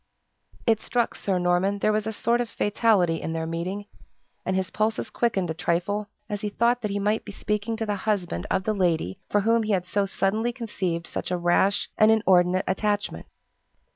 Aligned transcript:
It 0.65 0.81
struck 0.81 1.13
Sir 1.13 1.37
Norman 1.37 1.77
there 1.77 1.91
was 1.91 2.07
a 2.07 2.11
sort 2.11 2.41
of 2.41 2.49
fatality 2.49 3.21
in 3.21 3.33
their 3.33 3.45
meeting; 3.45 3.85
and 4.43 4.55
his 4.55 4.71
pulses 4.71 5.11
quickened 5.11 5.51
a 5.51 5.53
trifle, 5.53 6.07
as 6.27 6.41
he 6.41 6.49
thought 6.49 6.81
that 6.81 6.89
he 6.89 6.97
might 6.97 7.23
be 7.23 7.31
speaking 7.31 7.77
to 7.77 7.85
the 7.85 7.93
husband 7.97 8.47
of 8.49 8.63
the 8.63 8.73
lady 8.73 9.19
for 9.29 9.41
whom 9.41 9.61
he 9.61 9.73
had 9.73 9.85
so 9.85 10.07
suddenly 10.07 10.51
conceived 10.51 11.05
such 11.05 11.29
a 11.29 11.37
rash 11.37 11.87
and 11.99 12.09
inordinate 12.09 12.65
attachment. 12.67 13.27